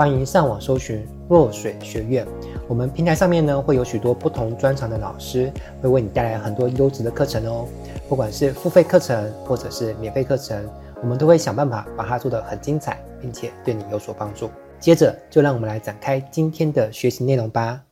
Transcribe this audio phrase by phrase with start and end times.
[0.00, 2.26] 欢迎上网搜寻若水学院。
[2.66, 7.68] 我们平台上面呢会有许多不同专长的老师，会为你带来很多优质的课程哦。
[8.08, 10.66] 不管是付费课程或者是免费课程，
[11.02, 14.50] 我们都会想办法把它做得很精彩，并且对你有所帮助。
[14.78, 17.82] 接着就让我们来展开今天的学习内容吧。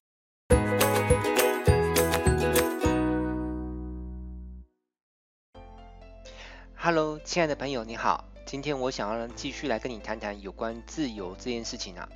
[6.75, 8.25] Hello，亲爱的朋友，你好。
[8.49, 12.09] 今天我想要继续来跟你谈谈有关自由这件事情啊。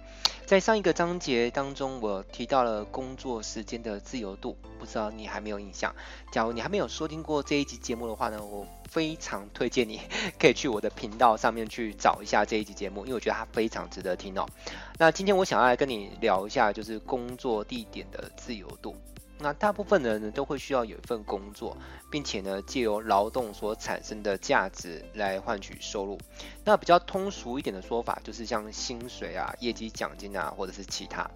[0.46, 5.94] 在上一个章节当中，我提到了工作时间的自由度，不知道你还没有印象？
[6.32, 10.00] 假如你还没有收听过这一集节目的话呢，我非常推荐你
[10.40, 14.48] 可以去我的频道上面去找一下这一集节目，因为我觉得它非常值得听哦。
[14.96, 18.96] 那今天我想要来跟你聊一下，就是工作地点的自由度。
[19.42, 21.76] 那大部分的人呢，都会需要有一份工作，
[22.10, 26.16] 并且呢，借由劳动所产生的价值来换取收入。
[26.64, 31.28] 那比较通俗一点的说法，就是像薪水啊、业绩奖金啊，或者是其他。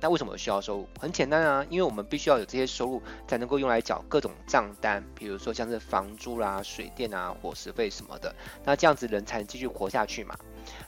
[0.00, 0.88] 那为什么需要收入？
[0.98, 8.34] 很简单啊，因为我们必须要有这些收入，才能够用来缴各种账单，比如说像是房租啦、水电啊、伙食费什么的。
[8.64, 10.36] 那这样子人才能继续活下去嘛。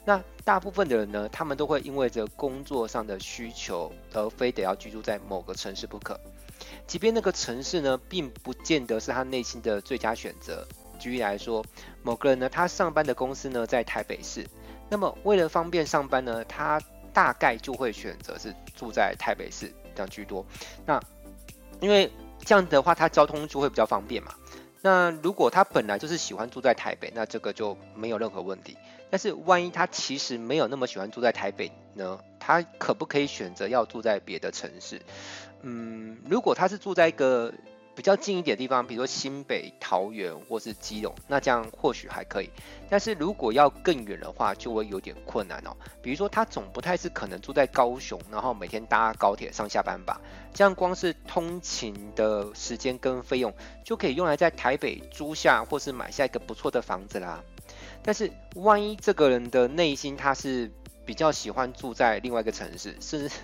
[0.04, 6.18] 那大部分的人呢，他们都会因为这工作上的需求，而非得要居住在某个城市不可。
[6.86, 10.66] 即便那个城市呢，并不见得是他内心的最佳选择。
[10.98, 11.64] 举例来说，
[12.02, 14.46] 某个人呢，他上班的公司呢在台北市，
[14.88, 16.80] 那么为了方便上班呢，他
[17.12, 20.46] 大概就会选择是住在台北市这样居多。
[20.86, 21.00] 那
[21.80, 22.10] 因为
[22.44, 24.34] 这样的话，他交通就会比较方便嘛。
[24.86, 28.76] 那如果他本来就是喜欢住在台北，那这个就没有任何问题。
[29.08, 32.20] 但是万一他其实没有那么喜欢住在台北呢？
[32.38, 35.00] 他可不可以选择要住在别的城市？
[35.62, 37.50] 嗯，如果他是住在一个
[37.94, 42.50] 比较近一点的地方，比如说新北、桃园或是基隆，那这样或许还可以。
[42.90, 45.76] 但是如果要更远的话，就会有点困难哦。
[46.02, 50.20] 比如说他总不太是可能住在高雄，然后每天搭高铁上下班吧？
[50.52, 53.54] 这样光是通勤的时间跟费用，
[53.84, 57.42] 就可以用来在台北租下或是买下一个不错的房子啦。
[58.02, 60.70] 但是万一这个人的内心他是
[61.04, 63.34] 比较喜欢住在另外一个城市，甚至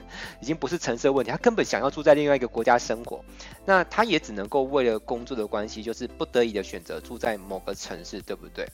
[0.41, 3.25] 已经不是城市的问题，他根本想要住在另外一个国家生活，
[3.67, 8.67] 那他也只能够为了工作的关系，就是不得已的选择住在某个城市，对不对？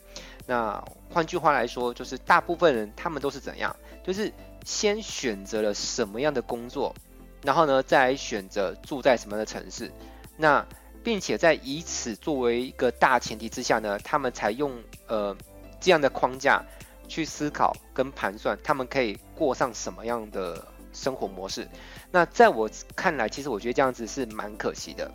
[0.46, 3.74] 那换句话来说，就是大部分人他们都是怎样？
[4.04, 4.32] 就是
[4.64, 6.94] 先选择了什么样的工作，
[7.42, 9.90] 然后呢，再来选择住在什么样的城市，
[10.36, 10.64] 那
[11.02, 14.72] 并且在以此作为一个大前提之下呢，他们才用
[15.08, 15.36] 呃
[15.80, 16.64] 这样的框架。
[17.08, 21.68] 去思考跟盘算，他们可以过上什么样的生活模式？
[22.10, 25.10] 那在我看来，其实我觉得这样子是蛮可惜的，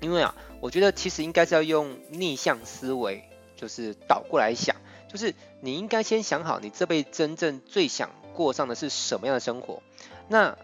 [0.00, 3.24] 因为啊，我觉得其实应该是要用逆向思维，
[3.56, 4.76] 就是倒过来想，
[5.08, 9.82] 就是你应该先想好，你这辈子真正最想过上的是什么样的生活？
[10.28, 10.56] 那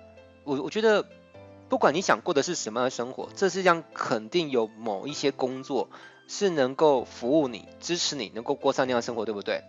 [0.45, 1.05] 我我觉得，
[1.69, 5.91] 不管你想过的是什么样的生活，这世上肯定有某一些工作
[6.27, 9.63] 是能够服务你、支持你，能够过上那样的生活，对不对？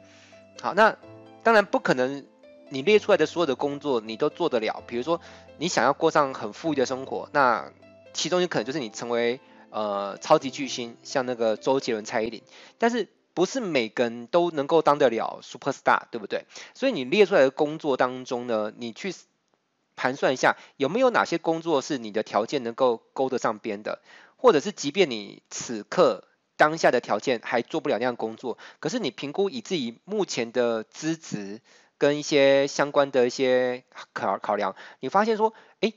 [0.59, 0.97] 好，那
[1.44, 2.25] 当然不可能，
[2.69, 4.84] 你列出来的所有的工作你都做得了。
[4.85, 5.19] 比如说，
[5.57, 7.72] 你想要过上很富裕的生活，那
[8.13, 12.44] 其中有可能就是你成为呃超级巨星，像那个周杰伦、蔡依林。
[12.78, 16.45] 但是不是每个人都能够当得了 super star，对不对？
[16.75, 19.16] 所以你列出来的工作当中呢，你去
[19.95, 24.01] 盘算一下，有没有哪些工作是你的条件能够勾得上边的，
[24.35, 26.25] 或者是即便你此刻。
[26.61, 31.59] 当下的条件还做不了那样工作，可是你评估以自己目前的资质
[31.97, 33.83] 跟一些相关的一些
[34.13, 35.96] 考考量，你发现说，诶，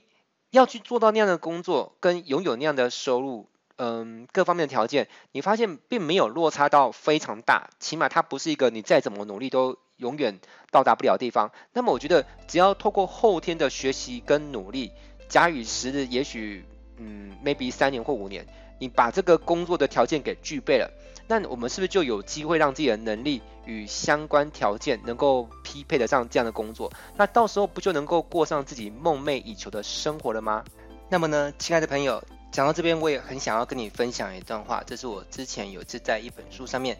[0.49, 10.39] 要去做到那样的工作，跟拥有那样的收入，嗯，各方面的条件，你发现并没有落差到非常大，起码它不是一个你再怎么努力都永远
[10.71, 11.51] 到达不了的地方。
[11.73, 14.91] 那么我觉得，只要透过后天的学习跟努力，
[15.29, 16.65] 假以时日，也许，
[16.97, 18.47] 嗯，maybe 三年或五年。
[18.79, 20.91] 你把这个工作的条件给具备了，
[21.27, 26.91] 那我们是不是就有机会让自己的能力与相关条件能够匹配得上这样的工作？
[27.15, 30.63] 那到时候不就能够过上自己梦寐以求的生活了吗？
[31.09, 36.97] 那么呢，亲爱的朋友，讲到这边，我也很想要跟你分享一段话，这是我之前有一次在一本书上面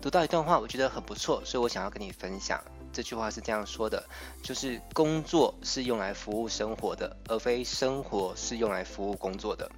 [0.00, 2.62] 读到一段话，我觉得很不错，所以我想要跟你分享。
[2.90, 4.02] 这句话是这样说的，
[4.42, 9.70] 就是工作是用来服务生活的，而非生活是用来服务工作的。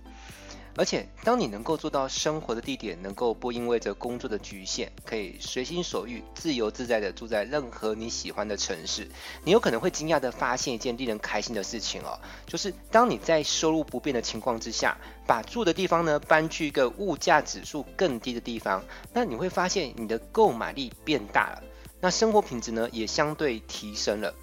[0.80, 9.06] 而且，当你能够做到生活的地点能够不因为着工作的局限，可以随心所欲、自由自在地住在任何你喜欢的城市，
[9.44, 14.96] 你有可能会惊讶地发现一件令人开心的事情哦，就是当你在收入不变的情况之下，
[15.26, 18.82] 把住的地方呢搬去一个物价指数更低的地方，
[19.12, 21.62] 那你会发现你的购买力变大了，
[22.00, 24.34] 那生活品质呢也相对提升了。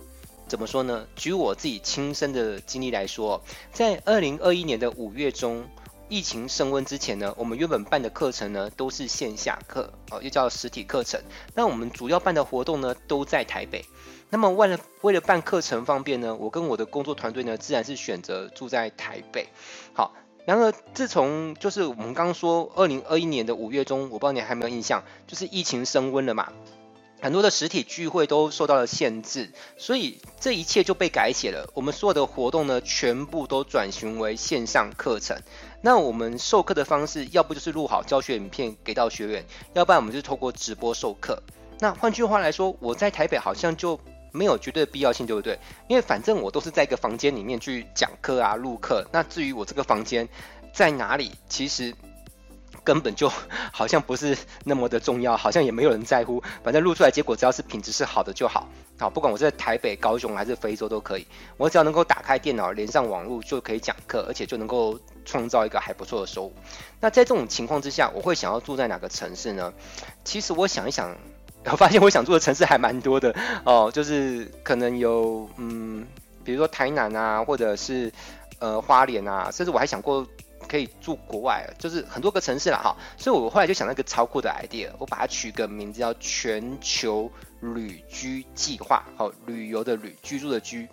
[0.48, 1.07] 怎么说呢？
[1.16, 3.44] 举我自己亲身的经历来说，
[3.74, 5.68] 在二零二一年的五月中。
[6.09, 11.21] 疫情升温之前呢，我们原本办的课程呢都是线下课，哦，又叫实体课程。
[11.54, 13.86] 那我们主要办的活动呢都在台北。
[14.30, 19.48] 那么为了为了办课程方便呢，我跟我的工作团队呢自然是选择住在台北。
[19.94, 20.13] 好，
[20.45, 26.51] 然而自从就是我们刚刚说二零二一年的五月中，我不知道你还有没有印象，就是疫情升温了嘛。
[27.19, 31.68] 很多的实体聚会都受到了限制，所以这一切就被改写了。
[31.74, 35.42] 我们所有的活动呢，全部都转型为线上课程。
[35.81, 41.41] 那我们授课的方式，要不就是录好教学影片给到学员，要不然我们就是透过直播授课。
[41.79, 44.00] 那换句话来说，我在台北好像就
[44.31, 45.57] 没有绝对的必要性，对不对？
[45.88, 49.06] 因为反正我都是在一个房间里面去讲课啊、录课。
[49.12, 50.27] 那至于我这个房间
[50.74, 51.94] 在哪里，其实。
[52.83, 53.29] 根本就
[53.74, 56.41] 好像不是那么的重要，好像也没有人在乎。
[56.63, 58.65] 反正录出来结果只要是品质是好的就好。
[58.97, 61.27] 好，不管我是在台北、高雄还是非洲都可以，
[61.57, 64.97] 我只要能够打开电脑连上网络就可以讲课，而且就能够
[65.27, 66.53] 创造一个还不错的收入。
[67.00, 69.71] 那在这种情况之下，我会想要住在哪个城市呢？
[70.24, 71.15] 其实我想一想，
[71.69, 76.07] 我发现我想住的城市还蛮多的哦，就是可能有嗯，
[76.44, 78.12] 比如说台南啊，或者是
[78.57, 80.25] 呃花莲啊，甚至我还想过。
[80.68, 87.31] 可以住国外，就是很多个城市了哈，所以我后来就想了一个超酷的 idea，我把它取个名字叫全球
[87.62, 90.85] 旅居计划，好，旅游的旅，居住的居，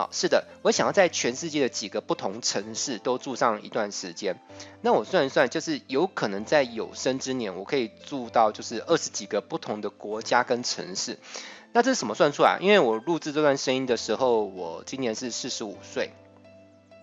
[0.00, 4.40] 好，是的，我想要在全世界的几个不同城市都住上一段时间。
[4.80, 11.18] 那我算一算，就是有可能在有生之年，我可以住到就是二十几个不同的国家跟城市。
[11.74, 12.56] 那这是什么算出来？
[12.62, 16.10] 因为我录制这段声音的时候，我今年是四十五岁，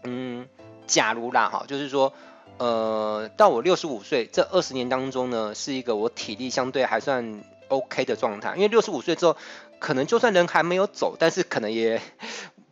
[0.03, 0.47] 嗯。
[0.87, 2.11] 假如啦，哈，就是说，
[2.57, 9.37] 呃，到我六十五岁这二十年当中呢，是一个我体力相对还算 OK 的状态，因为六十五岁之后，
[9.77, 12.01] 可能就算人还没有走，但是可能也。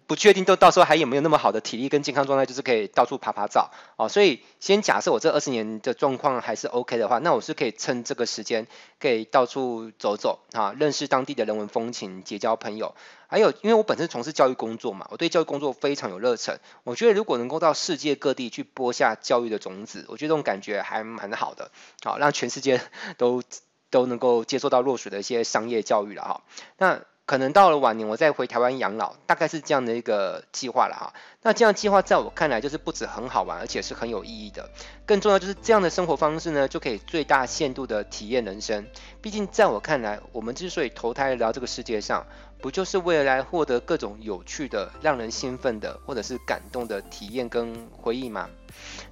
[0.07, 4.07] 不确定，都到时候还有没有那么好的体力跟健康状态，就是可以到处爬爬照哦。
[4.07, 8.67] 所以先假设我这二十年的状况还是 OK 的话，那我是可以趁这个时间
[8.99, 12.93] 可以到处走走啊，认识当地的人文风情，结交朋友。
[13.27, 16.59] 还有，因为我本身从事教育工作嘛，我对教育工作非常有热忱。
[16.83, 21.71] 我觉得如果能够到世界各地去播下教育的种子，我觉得这种感觉还蛮好的。
[22.03, 22.79] 好，让全世界
[23.17, 23.41] 都
[23.89, 26.41] 都能够接受到落水的一些商业教育了哈。
[26.77, 27.01] 那。
[27.25, 31.13] 可能到了晚年，我再回台湾养老，大概是这样的一个计划了哈。
[31.42, 34.69] 那这样计划在我看来，就是不止很好玩，而且是很有意义的。
[35.07, 38.86] 更重要就是这样的生活方式呢，就可以最大限度的体验人生。
[39.22, 42.27] 毕竟在我看来，我们之所以投胎来到这个世界上，
[42.61, 48.49] 不就是为了来获得各种有趣的、让人兴奋的，或者是感动的体验跟回忆吗？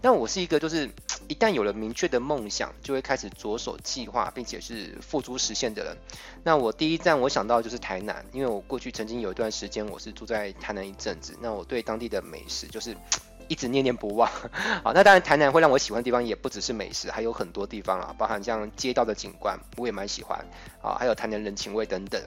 [0.02, 0.90] 那我是一个就是。
[1.30, 5.98] 一旦有了明确的梦想，就会开始着手计划，并且是付诸实现的人。
[6.44, 12.94] 那我第一站我想到就是台南，因为我过去曾经有一段时间我是住在台南一阵子，那我对当地的美食就是
[13.48, 14.30] 一直念念不忘。
[14.84, 20.46] 好，那当然台南会让我喜欢的地方也不只是美食，还有很多地方啊，包含像街道的景观，我也蛮喜欢
[20.82, 22.22] 啊，还有台南人情味等等。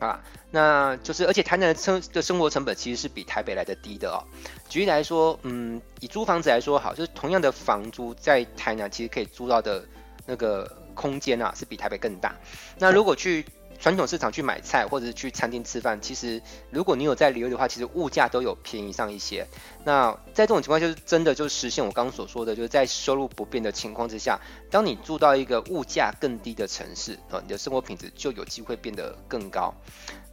[0.00, 4.24] 啊，那就是，而且台南的生的生活成本其实是比台北来的低的哦。
[4.68, 9.84] 举例来说，嗯，以租房子来说好，就是同样的房租在台南其实可以租到的
[10.26, 12.34] 那个空间啊，是比台北更大。
[12.78, 13.44] 那如果去
[13.80, 19.46] 传统市场去买菜，或者是去餐厅吃饭，其实如果你有在旅游的话，其实物价都有便宜上一些。
[19.84, 24.38] 那在这种情况，就是真的就实现我刚刚所说的，就是在收入不变的情况之下，
[24.70, 29.74] 当你住到一个物价更低的城市啊，你的生活品质就有机会变得更高。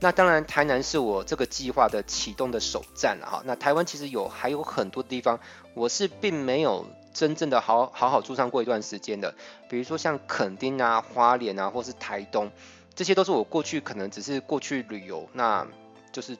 [0.01, 3.41] 那当然，台南是我这个计划的启动的首站了哈。
[3.45, 5.39] 那台湾其实有还有很多地方，
[5.73, 9.33] 我是并没有真正的好好好住上过一段时间的，
[9.69, 12.51] 比如说像垦丁啊、花莲啊，或是台东。
[12.97, 15.67] 这些都是我过去可能只是过去旅游，那
[16.11, 16.35] 就是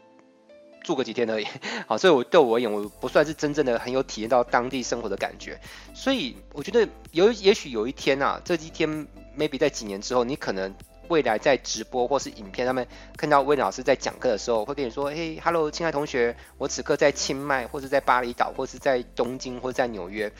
[0.83, 1.45] 住个几天而已。
[1.85, 5.59] 好，所以我对我而言，我不算是真正的很有体验到当地生活的感觉。
[5.93, 8.89] 所以我觉得有也许有一天啊，这几天
[9.37, 10.73] maybe 在几年之后，你可能
[11.09, 20.31] 未来在直播或是影片上面看到魏老师在讲课的时候，会跟你说：“嘿，Hello，亲爱同学，我此刻在清迈，或是在巴厘岛，或是在东京，或者在纽约。”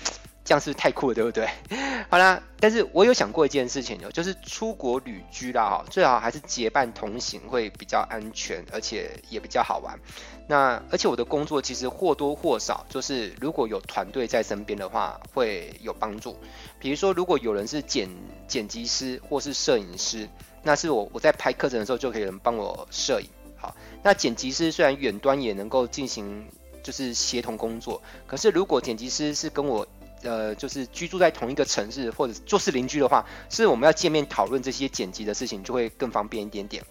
[0.48, 1.46] 这样是不是太酷了，对不对？
[2.10, 10.00] 好啦，但是我有想过一件事情哦，就是出国旅居啦，哈，最好还是结伴同行会比较安全，而且也比较好玩。
[10.48, 16.38] 那而且我的工作其实或多或少，就是如果有团队在身边的话，会有帮助。
[16.80, 18.10] 比如说，如果有人是剪
[18.48, 20.30] 剪辑师或是摄影师，
[20.64, 23.28] 那是我我在拍课程的时候就可以有人帮我摄影。
[23.58, 26.48] 好，那剪辑师虽然远端也能够进行
[26.82, 29.86] 就是协同工作，可是如果剪辑师是跟我
[30.24, 36.84] 呃就是居住在同一个城市或者就是邻居的话，是我们要见面讨论这些剪辑的事情，就会更方便一点点。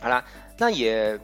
[0.00, 0.24] 好啦，
[0.58, 1.18] 那也。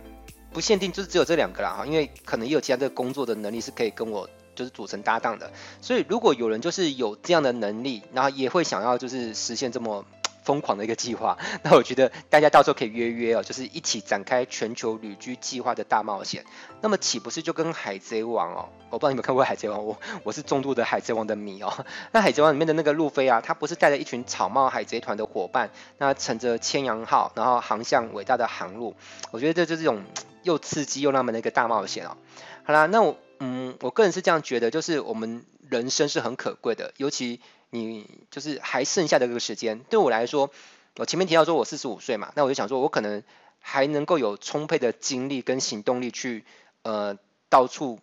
[0.53, 5.49] 不限定就是只有这两个啦哈，因为可能也有其他的工作的能力是可以跟我就是组成搭档的，
[5.81, 10.05] 所以如果有人就是有这样的能力，然后也会想要就是实现这么
[10.51, 16.45] 疯狂的一个计划， 那我觉得大家到时候可以约约哦，就是一起展开全球旅居计划的大冒险。
[16.81, 18.69] 那么岂不是就跟海贼王哦？
[18.91, 21.73] 我不知道你们看过海贼王，我我是重度的海贼王的迷哦。
[22.11, 28.97] 那海贼王里面的那个路飞啊，他不是带着一群草帽海贼团的伙伴，那乘着千阳号，然后航向伟大的航路。
[29.31, 30.03] 我觉得这就是这种。
[30.43, 32.17] 又刺激又浪漫的一个大冒险哦。
[32.65, 40.51] 好啦，那我嗯，我个人是这样觉得，就是我们人生是很可贵的，尤其你就是还剩下的这个时间，对我来说，
[40.97, 43.23] 我前面提到说我四十五岁嘛，那我就想说，我可能
[43.61, 46.45] 还能够有充沛的精力跟行动力去
[46.83, 47.99] 呃到处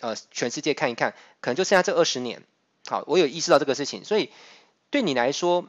[0.00, 2.42] 呃全世界看一看，可能就剩下这二十年。
[2.86, 4.30] 好，我有意识到这个事情，所以
[4.90, 5.68] 对你来说。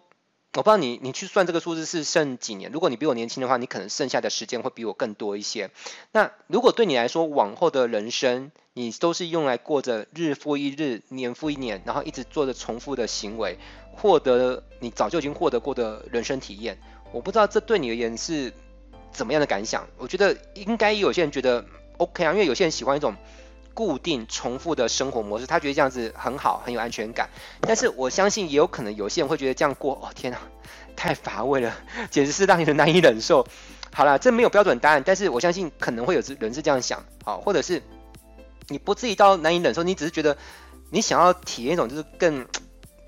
[0.55, 2.71] 我不知道你你去算这个数字是剩几年？
[2.71, 5.71] 如果你比我年轻的话，你可能剩下的时间会比我更多一些。
[6.11, 13.57] 那如果对你来说，往后的人生你都是用来过着日复一日、年复一年，然后一直做着重复的行为，
[13.95, 16.77] 获得你早就已经获得过的人生体验，
[17.11, 18.53] 我不知道这对你而言是
[19.11, 19.87] 怎么样的感想？
[19.97, 21.65] 我觉得应该有些人觉得
[21.97, 23.15] OK 啊，因为有些人喜欢一种。
[23.73, 27.27] 固定重复的生活模式，他觉得这样子很好，很有安全感。
[27.61, 30.39] 但是我相信，也有可能有些人会觉得这样过，哦天哪，
[30.95, 31.75] 太乏味了，
[32.11, 33.47] 简直是让人难以忍受。
[33.91, 37.81] 好了，这没有标准答案，但是我相信可能会有人是这样想，好，或者是
[38.67, 40.37] 你不至于到难以忍受，你只是觉得
[40.91, 42.47] 你想要体验一种就是更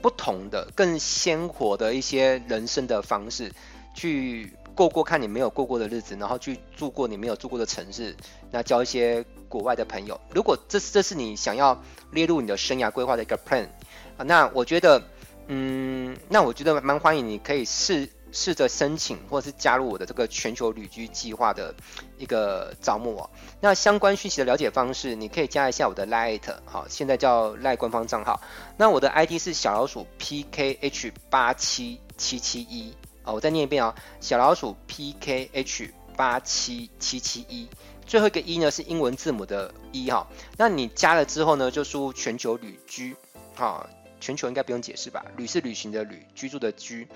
[0.01, 3.51] 不同的、更鲜活的一些人生的方式，
[3.93, 8.15] 去过过看你没有过过的日子，然后去住过你没有住过的城市，
[8.49, 9.23] 那交一些。
[9.55, 11.81] 国外的朋友，如果这是这是你想要
[12.11, 13.69] 列入你的生涯规划的一个 plan
[14.17, 15.01] 啊，那我觉得，
[15.47, 21.73] 嗯，那我觉得蛮欢迎你可以试试着申请或者是加入我的这个全球旅居计划的
[22.17, 23.29] 一个招募哦。
[23.61, 28.41] 那相关讯息的了解方式，你可以加一下我的 light，好，现在叫 Line 官方账号。
[28.75, 32.93] 那我的 ID 是小老鼠 PKH 八七七七一
[33.23, 37.69] 啊，我再念一遍哦，小老鼠 PKH 八七七七一。
[38.05, 43.15] 最后一个一呢是英文字母的一哈，那你加了之后呢，就输全球旅居，
[43.55, 45.25] 哈，全球应该不用解释吧？
[45.37, 47.07] 旅是旅行的旅，居住的居，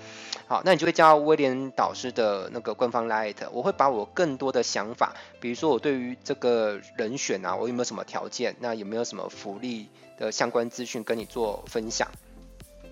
[0.46, 12.08] 好，那你就会加到威廉导师的那个官方 Line，我会把我更多的想法，比如说我对于这个人选啊，我有没有什么条件，那有没有什么福利的相关资讯跟你做分享。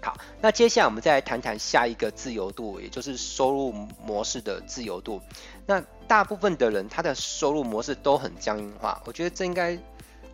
[0.00, 5.20] 好，那接下来我们再来谈谈下一个自由度，也就是收入模式的自由度。
[5.66, 9.78] 那大部分的人他的收入模式都很僵硬化，我觉得这应该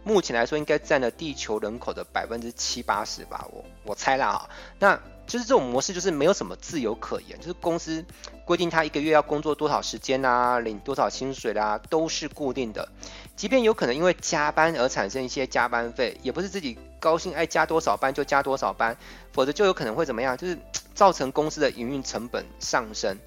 [0.04, 4.48] 目前来说应该占了地球人口的百分之七八十吧，我我猜啦哈。
[4.78, 8.04] 那就是这种模式就是没有什么自由可言，就是公司
[8.44, 12.88] 规定他一个月要工作多少时间啊，领多少薪水啦，都是固定的。
[13.34, 18.96] 即便有可能因为加班而产生一些加班费，也不是自己高兴爱加多少班就加多少班，
[19.32, 20.56] 否则就有可能会怎么样，就是
[20.94, 23.18] 造成公司的营运成本上升。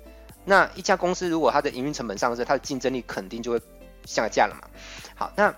[0.47, 3.61] 那一家公司如果它的营运成本上升，它的竞争力肯定就会
[4.05, 4.67] 下降了嘛。
[5.13, 5.53] 好，那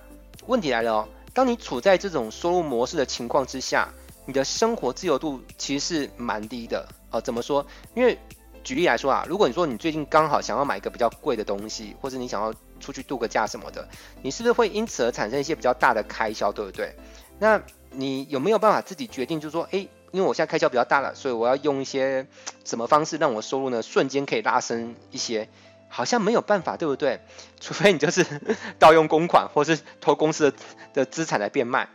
[0.47, 3.87] 问题来了哦，当你处在这种收入模式的情况之下。
[4.25, 7.19] 你的生活自由度其实是蛮低的哦。
[7.19, 7.65] 怎么说？
[7.95, 8.15] 因为
[8.63, 13.89] 举例来说啊，如果你说你最近刚好想要买一个比较贵的东西，或者你想要出去度个假什么的，
[14.21, 16.95] 你是不是会因此而产生一些比较大的开销，对不对？
[17.39, 22.27] 那你有没有办法自己决定，就是说，诶，因为我现在开销比较大了，所以我要用一些
[22.65, 25.49] 什么方式让我收入呢瞬间可以拉升一些？
[25.87, 27.21] 好像没有办法，对不对？
[27.59, 28.25] 除非你就是
[28.79, 30.57] 盗用公款，或是偷公司的
[30.93, 31.89] 的资产来变卖。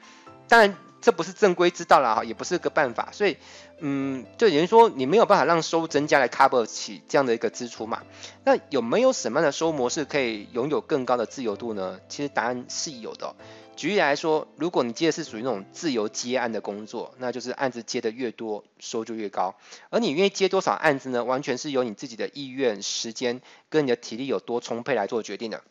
[0.48, 0.76] 当然。
[1.04, 3.36] 这不是正规之道啦，也不是个办法，所以，
[3.80, 8.00] 嗯，就等于说你没有办法让收入增加来 cover 起这样的一个支出嘛。
[8.42, 12.00] 那有没有什么样的收入模式可以拥有更高的自由度呢？
[12.08, 13.34] 其实答案是有的。
[13.76, 19.54] 举例来说，如果你接的是属于那种自由接案的工作，那就是案子接的越多，收入就越高。
[19.90, 21.24] 而你愿意接多少案子呢？
[21.24, 25.62] 完全是由你自己的意愿、时间跟你的体力有多充沛来做决定的。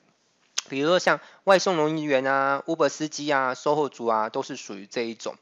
[0.70, 5.36] 比如说像外送人员啊、Uber 司机啊、售后组啊，都是属于这一种。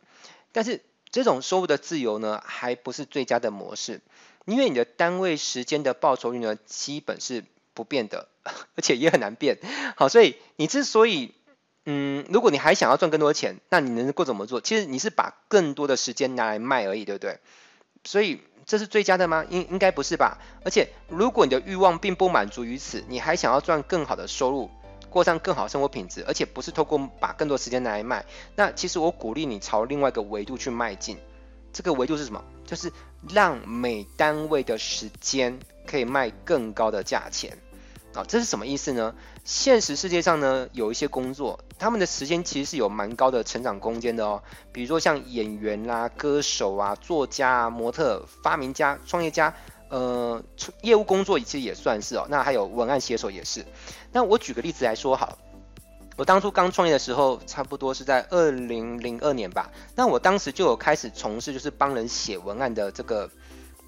[0.52, 4.02] 但是这种收入的自由呢，还不是最佳的模式，
[4.46, 9.58] 因为你的单位时间的报酬率呢，基本是不变的， 而且也很难变。
[9.96, 11.34] 好，所以你之所以，
[11.86, 14.62] 嗯，如果你还想要赚更多的钱，那你能够怎么做？
[14.62, 17.40] 其实你是把更多的时间拿来卖而已，对不对？
[18.04, 19.46] 所以这是最佳的吗？
[19.50, 20.38] 应应该不是吧？
[20.64, 24.70] 而且如果你的欲望并不满足于此，你还想要赚更好的收入。
[25.10, 28.26] 过上更好生活品质，而且不是透过把更多时间拿来卖。
[28.56, 31.18] 那其实我鼓励你朝另外一个维度去迈进。
[31.74, 32.42] 这个维度是什么？
[32.66, 32.94] 就是
[33.30, 37.58] 让每单位的时间可以卖更高的价钱。
[38.14, 39.14] 啊，这是什么意思呢？
[39.44, 44.42] 现实世界上呢，有一些工作，他们的时间其实是有蛮高的成长空间的哦。
[44.72, 49.54] 比如说像演员啦、歌手啊、作家啊、模特、发明家、创业家。
[49.90, 50.42] 呃，
[50.84, 53.66] 业务工作其实也算是哦，那还有文案写手也是。
[54.14, 55.38] 那我举个例子来说好，
[56.16, 59.70] 我当初刚创业的时候，差不多是在二零零二年吧。
[59.94, 63.30] 那我当时就有开始从事就是帮人写文案的这个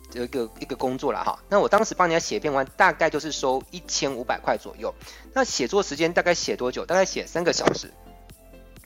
[0.10, 1.40] 这个一个工作了哈。
[1.50, 4.94] 那我当时帮人家写一篇文，大概就是收一千五百块左右。
[5.34, 6.86] 那写作时间大概写多久？
[6.86, 7.92] 大概写三个小时。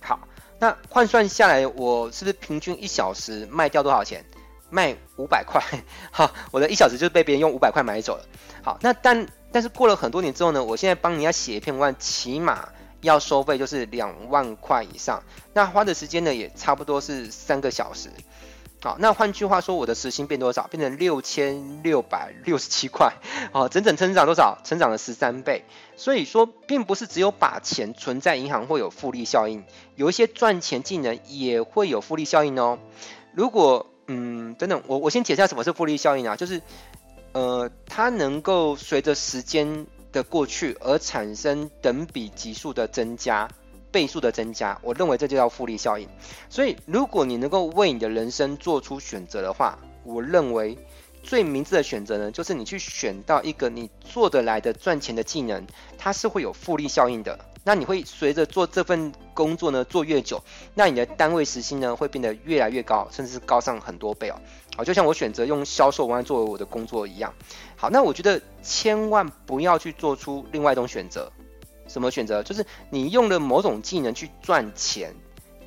[0.01, 0.19] 好，
[0.59, 4.25] 那换算下来，我是不是平均一小时卖掉多少钱？
[4.69, 5.63] 卖五百块，
[6.11, 8.25] 好，我的一小时就被别人用五百块买走了。
[8.61, 12.67] 好，那但但是过了很多年之后呢，我现在帮人家写一篇文案，起码
[12.99, 18.09] 要收费就是两万块以上，那花的时间呢也差不多是三个小时。
[18.79, 20.67] 好，那换句话说，我的时薪变多少？
[20.67, 23.13] 变成六千六百六十七块，
[23.51, 24.59] 好，整整成长多少？
[24.63, 25.65] 成长了十三倍。
[25.95, 29.63] 所以说，并不是只有把钱存在银行会有复利效应，
[29.95, 32.77] 有一些赚钱技能也会有复利效应哦。
[33.33, 36.61] 如果嗯，等等，我我先解释下什么是复利效应啊，就是，
[37.33, 43.49] 呃，它能够随着时间的过去而产生等比级数的增加，
[43.97, 46.07] 倍数的增加，我认为这就叫复利效应。
[46.49, 50.77] 所以，如果你能够为你的人生做出选择的话，我认为
[51.23, 55.65] 最明智的选择呢，就是你去选到一个你做得来的赚钱的技能，
[55.97, 57.39] 它是会有复利效应的。
[57.63, 60.43] 那你会随着做这份工作呢，做越久，
[60.75, 64.39] 那你的单位时薪呢会变得越来越高，甚至是高上很多倍哦。
[64.75, 67.33] 好，就像我选择用销售文案作为我的工作一样。
[67.75, 71.31] 好，那我觉得千万不要去做出另外一种选择。
[71.87, 72.43] 什么选择？
[72.43, 75.13] 就是你用了某种技能去赚钱，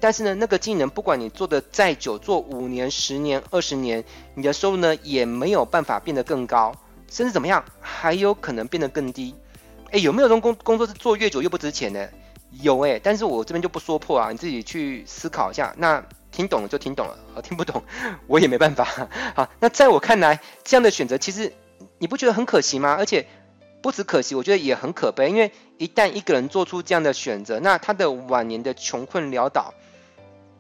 [0.00, 4.04] 但是呢，那个技能不管你做的再久，做五年、十年、二十年，
[4.35, 6.74] 你的收入呢也没有办法变得更高，
[7.11, 9.35] 甚至怎么样，还有可能变得更低。
[9.90, 12.11] 哎，有没有这种工工作是做越久越不值钱的？
[12.62, 15.74] 有哎，但是我这边就不说破啊，你自己去思考一下。
[15.78, 17.83] 那听懂了就听懂了，啊，听不懂
[18.26, 18.85] 我也没办法。
[19.35, 21.52] 好，那在我看来，这样的选择其实
[21.98, 22.94] 你不觉得很可惜吗？
[22.98, 23.26] 而且
[23.83, 29.75] 不止可惜，我觉得也很可悲，因为一旦一个人做出这样的选择，那他的晚年的穷困潦倒，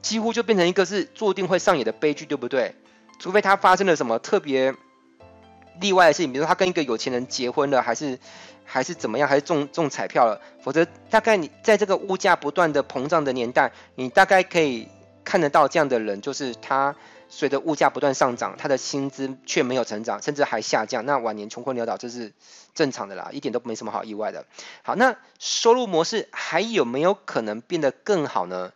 [0.02, 2.74] 几乎就变成一个是注定会上演的悲剧，对不对？
[3.18, 4.74] 除非他发生了什么特别
[5.80, 8.18] 例外的事情，比如说他跟一个有钱人结婚了，还是。
[8.72, 9.28] 还是怎么样？
[9.28, 10.40] 还是中中彩票了？
[10.62, 14.86] 否则，大概你在这个物价不断的膨胀的年代，你大概可以
[15.24, 16.94] 看得到这样的人，就是他
[17.30, 21.06] 随着物价不断上涨，他的薪资却没有成长，甚至还下降。
[21.06, 22.34] 那晚年穷困潦倒，这是
[22.74, 24.44] 正常的啦，一点都没什么好意外的。
[24.82, 28.72] 好，那收入模式还有没有可能变得更好呢？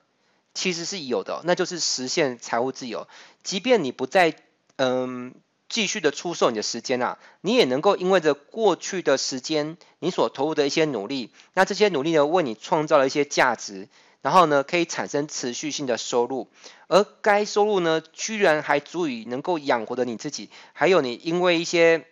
[0.54, 3.08] 其实是有的，那就是实现财务自由。
[3.42, 4.34] 即便你不再
[4.76, 5.34] 嗯。
[5.66, 13.88] 继续的出售你的时间啊，你也能够因为着过去的时间，你所投入的一些努力，那这些努力呢，为你创造了一些价值，
[14.24, 16.48] 然后呢，可以产生持续性的收入，
[16.88, 22.06] 而该收入呢，居然还足以能够养活的你自己，还有你因为一些。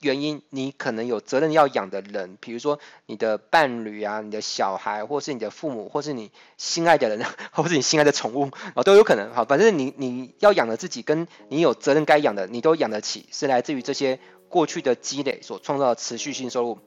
[0.00, 9.32] 原因，你可能有责任要养的人，比如说你的伴侣啊，你的小孩，或是你的父母，或是你心爱的人， 或是你心爱的宠物啊，都有可能。
[9.32, 16.78] 好，反正你你要养的自己，跟你有责任该养的，你都养得起，是来自于这些过去的积累所创造的持续性收入。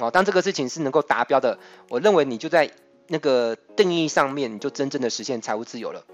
[0.00, 2.72] 好，当这个事情是能够达标的，我认为你就在
[3.08, 6.04] 那个定义上面，你就真正的实现财务自由了。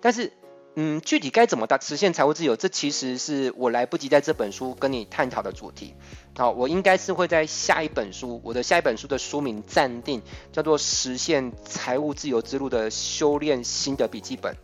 [0.00, 0.32] 但是。
[0.76, 2.54] 嗯，具体该怎么达实现财务自由？
[2.54, 5.96] 这其实是我来不及在这本书跟你探讨的主题。
[6.36, 14.54] 好，我应该是会在下一本书，我的下一本书的书名暂定叫做《实现财务自由之路的修炼心得笔记本》。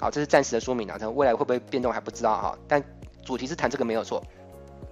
[0.00, 2.58] 好，这是暂时的说明啊，它未来会不会变动还不知道哈。
[2.66, 2.82] 但
[3.22, 4.24] 主题是谈这个没有错。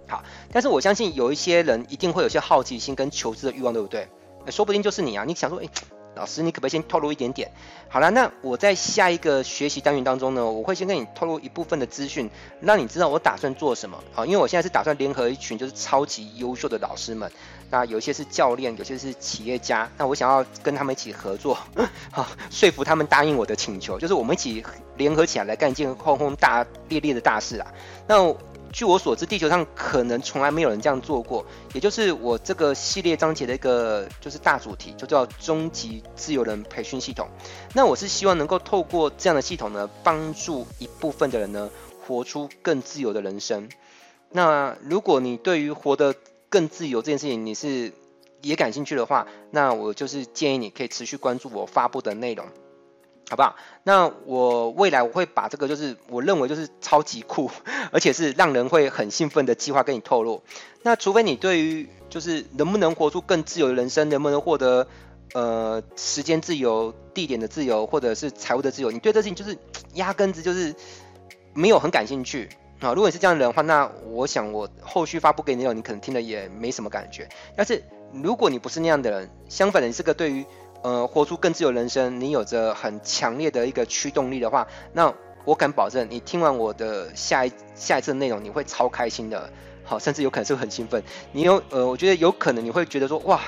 [0.06, 4.06] 好，但是我相信有一些人一定会有些好奇心跟求知的欲望，对不对？
[4.50, 5.70] 说不定就是你啊，你想说，诶。
[6.18, 7.48] 老师，你可不可以先透露一点点？
[7.88, 12.28] 好了，那我在下一个学习单元当中呢，我会先跟你透露一部分的资讯，
[12.60, 14.02] 让你知道我打算做什么。
[14.12, 17.30] 好，因为我现在是打算联合一群就是超级优秀的老师们，
[17.70, 19.88] 那有一些是教练，有些是企业家。
[19.96, 21.56] 那我想要跟他们一起合作，
[22.10, 24.64] 好说服他们答应我的请求，就是我们一起
[24.96, 27.72] 联合起来来干一件轰轰大烈烈的大事啊。
[28.08, 28.22] 那
[28.72, 37.28] 据我所知，地球上可能从来没有人这样做过，也就是我这个系列章节的一个就是大主题，就叫终极自由人培训系统。
[37.74, 41.70] 那我是希望能够透过这样的系统呢，帮助一部分的人呢，
[42.06, 43.68] 活出更自由的人生。
[44.30, 46.14] 那如果你对于活得
[46.48, 47.92] 更自由这件事情，你是
[48.42, 52.46] 也感兴趣的话，那我就是建议你可以持续关注我发布的内容。
[53.30, 53.56] 好不好？
[53.82, 57.50] 那我未来我会把这个就是我认为就是超级酷，
[57.92, 60.42] 而且是让人会很兴奋的计划跟你透露。
[60.82, 64.86] 那除非你对于就是能不能活出更自由的人生，能不能获得
[65.34, 69.58] 呃时间自由、地点的自由，或者是财务的自由，你对这事情就是
[69.94, 70.74] 压根子就是
[71.52, 72.48] 没有很感兴趣
[72.80, 72.94] 啊。
[72.94, 77.28] 如果你是这样的人的话，那我想我后续发布给你内容，你可能听了也没什么感觉。
[77.54, 80.46] 但是如果你不是那样的人，相反的，你是个对于
[80.82, 85.12] 呃，活出更自由人生，你有着很强烈的一个驱动力的话，那
[85.44, 89.50] 我敢保证，你听完我的下一下一次的内容，你会超开心的，
[89.82, 91.02] 好，甚至有可能是很兴奋。
[91.32, 93.40] 你有呃，我觉得有可能你会觉得说，哇，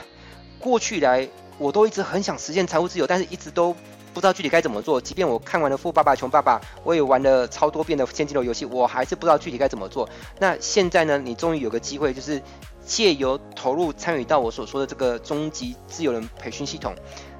[0.58, 3.72] 过去以来我都一直很想实现财务自由，但是一直都
[4.12, 5.00] 不知道具体该怎么做。
[5.00, 10.08] 即便我看完了《富爸爸穷爸爸》，我也玩了超多遍的现金流游戏，我还是不知道具体该怎么做。
[10.38, 12.42] 那现在呢，你终于有个机会，就是。
[12.90, 16.92] 借由投入参与到我所说的这个终极自由人培训系统，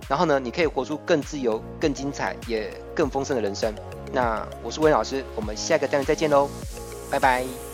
[0.08, 3.74] 然后呢，你可以活出更自由、更精彩、也更丰盛的人生。
[4.12, 6.48] 那我是温老师，我们下个单元再见喽，
[7.10, 7.69] 拜拜。